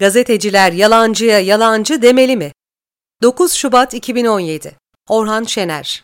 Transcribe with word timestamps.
Gazeteciler 0.00 0.72
yalancıya 0.72 1.40
yalancı 1.40 2.02
demeli 2.02 2.36
mi? 2.36 2.52
9 3.22 3.52
Şubat 3.52 3.94
2017 3.94 4.76
Orhan 5.08 5.44
Şener 5.44 6.02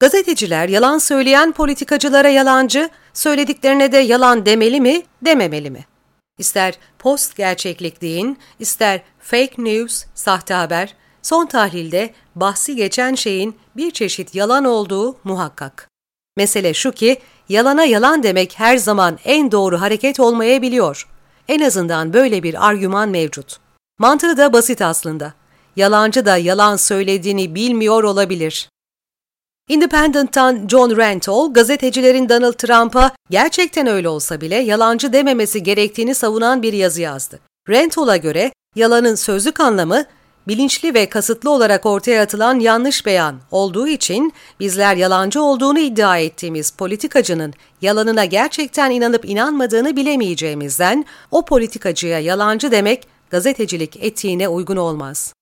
Gazeteciler 0.00 0.68
yalan 0.68 0.98
söyleyen 0.98 1.52
politikacılara 1.52 2.28
yalancı, 2.28 2.90
söylediklerine 3.14 3.92
de 3.92 3.98
yalan 3.98 4.46
demeli 4.46 4.80
mi, 4.80 5.02
dememeli 5.24 5.70
mi? 5.70 5.84
İster 6.38 6.78
post 6.98 7.36
gerçeklik 7.36 8.02
deyin, 8.02 8.38
ister 8.58 9.02
fake 9.18 9.54
news, 9.58 10.04
sahte 10.14 10.54
haber, 10.54 10.94
son 11.22 11.46
tahlilde 11.46 12.14
bahsi 12.34 12.76
geçen 12.76 13.14
şeyin 13.14 13.56
bir 13.76 13.90
çeşit 13.90 14.34
yalan 14.34 14.64
olduğu 14.64 15.16
muhakkak. 15.24 15.88
Mesele 16.36 16.74
şu 16.74 16.92
ki, 16.92 17.18
yalana 17.48 17.84
yalan 17.84 18.22
demek 18.22 18.58
her 18.58 18.76
zaman 18.76 19.18
en 19.24 19.52
doğru 19.52 19.80
hareket 19.80 20.20
olmayabiliyor. 20.20 21.08
En 21.48 21.60
azından 21.60 22.12
böyle 22.12 22.42
bir 22.42 22.68
argüman 22.68 23.08
mevcut. 23.08 23.56
Mantığı 23.98 24.36
da 24.36 24.52
basit 24.52 24.82
aslında. 24.82 25.34
Yalancı 25.76 26.26
da 26.26 26.36
yalan 26.36 26.76
söylediğini 26.76 27.54
bilmiyor 27.54 28.02
olabilir. 28.02 28.68
Independent'tan 29.68 30.68
John 30.68 30.96
Rentall, 30.96 31.52
gazetecilerin 31.52 32.28
Donald 32.28 32.52
Trump'a 32.52 33.12
gerçekten 33.30 33.86
öyle 33.86 34.08
olsa 34.08 34.40
bile 34.40 34.56
yalancı 34.56 35.12
dememesi 35.12 35.62
gerektiğini 35.62 36.14
savunan 36.14 36.62
bir 36.62 36.72
yazı 36.72 37.00
yazdı. 37.00 37.40
Rentall'a 37.68 38.16
göre 38.16 38.52
yalanın 38.76 39.14
sözlük 39.14 39.60
anlamı 39.60 40.04
bilinçli 40.48 40.94
ve 40.94 41.08
kasıtlı 41.08 41.50
olarak 41.50 41.86
ortaya 41.86 42.22
atılan 42.22 42.58
yanlış 42.58 43.06
beyan 43.06 43.36
olduğu 43.50 43.88
için 43.88 44.32
bizler 44.60 44.96
yalancı 44.96 45.42
olduğunu 45.42 45.78
iddia 45.78 46.18
ettiğimiz 46.18 46.70
politikacının 46.70 47.54
yalanına 47.82 48.24
gerçekten 48.24 48.90
inanıp 48.90 49.24
inanmadığını 49.24 49.96
bilemeyeceğimizden 49.96 51.04
o 51.30 51.44
politikacıya 51.44 52.18
yalancı 52.18 52.70
demek 52.70 53.06
gazetecilik 53.30 53.96
etiğine 53.96 54.48
uygun 54.48 54.76
olmaz. 54.76 55.32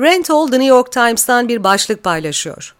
Rentall 0.00 0.46
The 0.46 0.58
New 0.58 0.66
York 0.66 0.92
Times'tan 0.92 1.48
bir 1.48 1.64
başlık 1.64 2.04
paylaşıyor. 2.04 2.74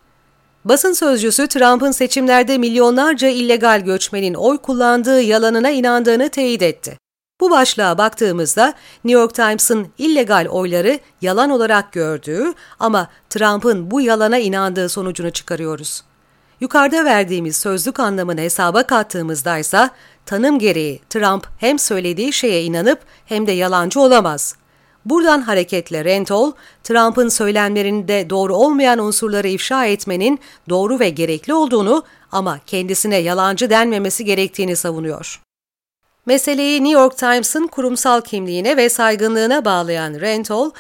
Basın 0.65 0.93
sözcüsü 0.93 1.49
Trump'ın 1.49 1.91
seçimlerde 1.91 2.59
milyonlarca 2.59 3.29
illegal 3.29 3.81
göçmenin 3.81 4.35
oy 4.35 4.59
kullandığı 4.59 5.23
yalanına 5.23 5.71
inandığını 5.71 6.29
teyit 6.29 6.63
etti. 6.63 6.99
Bu 7.41 7.51
başlığa 7.51 7.99
baktığımızda 7.99 8.75
New 9.05 9.21
York 9.21 9.35
Times'ın 9.35 9.89
illegal 9.99 10.47
oyları 10.51 10.99
yalan 11.21 11.51
olarak 11.51 11.93
gördüğü 11.93 12.55
ama 12.81 13.09
Trump'ın 13.31 13.91
bu 13.91 14.01
yalana 14.01 14.39
inandığı 14.39 14.89
sonucunu 14.89 15.31
çıkarıyoruz. 15.31 16.05
Yukarıda 16.61 17.05
verdiğimiz 17.05 17.57
sözlük 17.57 18.01
anlamını 18.01 18.41
hesaba 18.41 18.83
kattığımızda 18.83 19.59
ise 19.59 19.91
tanım 20.27 20.59
gereği 20.59 21.01
Trump 21.11 21.47
hem 21.59 21.79
söylediği 21.79 22.33
şeye 22.33 22.65
inanıp 22.65 22.99
hem 23.27 23.47
de 23.47 23.53
yalancı 23.53 24.01
olamaz. 24.01 24.57
Buradan 25.05 25.41
hareketle 25.41 26.05
Rentol, 26.05 26.53
Trump'ın 26.85 27.29
söylemlerinde 27.29 28.31
doğru 28.31 28.55
olmayan 28.57 28.99
unsurları 28.99 29.49
ifşa 29.49 29.87
etmenin 29.87 30.41
doğru 30.69 31.01
ve 31.01 31.11
gerekli 31.11 31.55
olduğunu 31.55 32.05
ama 32.33 32.61
kendisine 32.67 33.17
yalancı 33.17 33.71
denmemesi 33.71 34.25
gerektiğini 34.25 34.77
savunuyor. 34.77 35.41
Meseleyi 36.27 36.85
New 36.85 37.01
York 37.01 37.19
Times'ın 37.19 37.67
kurumsal 37.67 38.21
kimliğine 38.21 38.77
ve 38.77 38.89
saygınlığına 38.89 39.65
bağlayan 39.65 40.15
Rentol, 40.15 40.71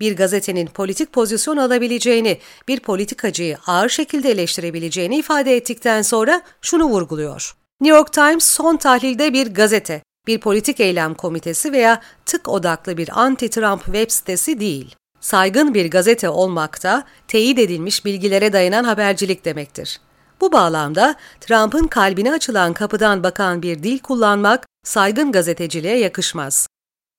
bir 0.00 0.16
gazetenin 0.16 0.66
politik 0.66 1.12
pozisyon 1.12 1.56
alabileceğini, 1.56 2.38
bir 2.68 2.80
politikacıyı 2.80 3.58
ağır 3.66 3.88
şekilde 3.88 4.30
eleştirebileceğini 4.30 5.16
ifade 5.16 5.56
ettikten 5.56 6.02
sonra 6.02 6.42
şunu 6.60 6.84
vurguluyor. 6.84 7.56
New 7.80 7.96
York 7.96 8.12
Times 8.12 8.44
son 8.44 8.76
tahlilde 8.76 9.32
bir 9.32 9.54
gazete, 9.54 10.02
bir 10.26 10.40
politik 10.40 10.80
eylem 10.80 11.14
komitesi 11.14 11.72
veya 11.72 12.00
tık 12.26 12.48
odaklı 12.48 12.96
bir 12.96 13.08
anti-Trump 13.08 13.84
web 13.84 14.10
sitesi 14.10 14.60
değil. 14.60 14.94
Saygın 15.20 15.74
bir 15.74 15.90
gazete 15.90 16.28
olmakta, 16.28 17.04
teyit 17.28 17.58
edilmiş 17.58 18.04
bilgilere 18.04 18.52
dayanan 18.52 18.84
habercilik 18.84 19.44
demektir. 19.44 20.00
Bu 20.40 20.52
bağlamda 20.52 21.14
Trump'ın 21.40 21.86
kalbine 21.86 22.32
açılan 22.32 22.72
kapıdan 22.72 23.22
bakan 23.22 23.62
bir 23.62 23.82
dil 23.82 23.98
kullanmak 23.98 24.71
saygın 24.84 25.32
gazeteciliğe 25.32 25.98
yakışmaz. 25.98 26.66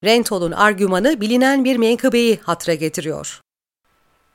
Rentol'un 0.03 0.51
argümanı 0.51 1.21
bilinen 1.21 1.65
bir 1.65 1.77
menkıbeyi 1.77 2.39
hatra 2.43 2.73
getiriyor. 2.73 3.41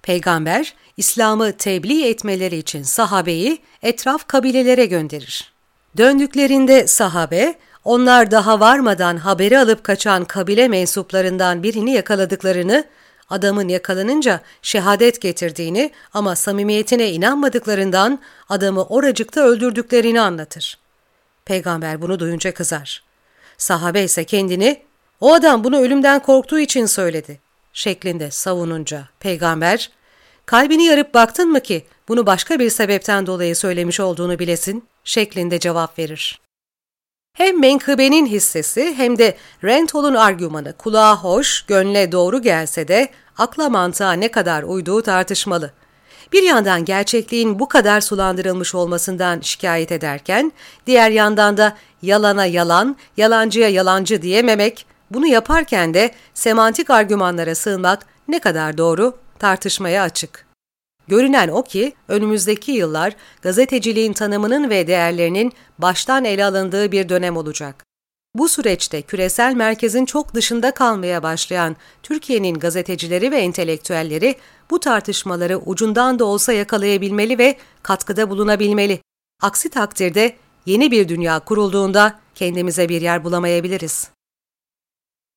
Peygamber, 0.03 0.75
İslam'ı 0.97 1.53
tebliğ 1.53 2.09
etmeleri 2.09 2.57
için 2.57 2.83
sahabeyi 2.83 3.59
etraf 3.83 4.29
kabilelere 4.29 4.87
gönderir. 4.87 5.53
Döndüklerinde 5.97 6.87
sahabe, 6.87 7.55
onlar 7.85 8.31
daha 8.31 8.61
varmadan 8.61 9.17
haberi 9.17 9.59
alıp 9.59 9.85
kaçan 9.85 10.25
kabile 10.25 10.69
mensuplarından 10.69 11.63
birini 11.63 11.93
yakaladıklarını, 11.93 12.85
adamın 13.31 13.69
yakalanınca 13.69 14.41
şehadet 14.63 15.21
getirdiğini 15.21 15.91
ama 16.15 16.37
samimiyetine 16.37 17.11
inanmadıklarından 17.11 18.19
adamı 18.49 18.85
oracıkta 18.85 19.41
öldürdüklerini 19.41 20.21
anlatır. 20.21 20.79
Peygamber 21.45 22.03
bunu 22.03 22.19
duyunca 22.19 22.55
kızar. 22.55 23.08
Sahabe 23.59 24.03
ise 24.03 24.25
kendini, 24.25 24.83
o 25.21 25.35
adam 25.35 25.65
bunu 25.65 25.79
ölümden 25.79 26.23
korktuğu 26.23 26.59
için 26.59 26.87
söyledi 26.87 27.41
şeklinde 27.73 28.31
savununca 28.31 29.09
peygamber, 29.21 29.91
kalbini 30.47 30.85
yarıp 30.85 31.15
baktın 31.15 31.53
mı 31.53 31.61
ki 31.61 31.87
bunu 32.09 32.27
başka 32.27 32.59
bir 32.59 32.71
sebepten 32.71 33.27
dolayı 33.27 33.57
söylemiş 33.57 34.01
olduğunu 34.01 34.39
bilesin 34.39 34.85
şeklinde 35.05 35.59
cevap 35.59 35.99
verir. 35.99 36.41
Hem 37.33 37.61
menkıbenin 37.61 38.27
hissesi 38.27 38.95
hem 38.97 39.19
de 39.19 39.37
Rentol'un 39.65 40.15
argümanı 40.15 40.73
kulağa 40.73 41.17
hoş, 41.17 41.63
gönle 41.63 42.13
doğru 42.13 42.43
gelse 42.43 42.89
de 42.89 43.09
akla 43.39 43.69
mantığa 43.69 44.13
ne 44.13 44.31
kadar 44.31 44.63
uyduğu 44.63 45.03
tartışmalı. 45.03 45.73
Bir 46.33 46.43
yandan 46.43 46.85
gerçekliğin 46.85 47.59
bu 47.59 47.69
kadar 47.69 48.01
sulandırılmış 48.01 48.75
olmasından 48.75 49.41
şikayet 49.41 49.93
ederken, 49.93 50.53
diğer 50.87 51.11
yandan 51.11 51.57
da 51.57 51.77
yalana 52.03 52.47
yalan, 52.47 52.97
yalancıya 53.17 53.69
yalancı 53.69 54.23
diyememek, 54.23 54.87
bunu 55.11 55.27
yaparken 55.27 55.95
de 55.95 56.11
semantik 56.35 56.91
argümanlara 56.91 57.55
sığınmak 57.55 58.07
ne 58.29 58.39
kadar 58.39 58.79
doğru 58.79 59.17
tartışmaya 59.39 60.03
açık. 60.03 60.47
Görünen 61.09 61.49
o 61.49 61.63
ki 61.63 61.93
önümüzdeki 62.09 62.73
yıllar 62.73 63.13
gazeteciliğin 63.43 64.13
tanımının 64.13 64.71
ve 64.71 64.87
değerlerinin 64.87 65.53
baştan 65.79 66.25
ele 66.25 66.45
alındığı 66.45 66.93
bir 66.93 67.09
dönem 67.09 67.37
olacak. 67.37 67.88
Bu 68.39 68.49
süreçte 68.49 69.03
küresel 69.03 69.55
merkezin 69.55 70.05
çok 70.05 70.35
dışında 70.35 70.71
kalmaya 70.75 71.23
başlayan 71.23 71.77
Türkiye'nin 72.03 72.55
gazetecileri 72.59 73.31
ve 73.31 73.39
entelektüelleri 73.39 74.35
bu 74.71 74.81
tartışmaları 74.81 75.59
ucundan 75.59 76.19
da 76.19 76.25
olsa 76.25 76.53
yakalayabilmeli 76.53 77.39
ve 77.39 77.57
katkıda 77.83 78.31
bulunabilmeli. 78.31 79.01
Aksi 79.43 79.71
takdirde 79.71 80.37
yeni 80.67 80.91
bir 80.91 81.09
dünya 81.09 81.39
kurulduğunda 81.39 82.19
kendimize 82.35 82.89
bir 82.89 83.03
yer 83.03 83.25
bulamayabiliriz. 83.25 84.11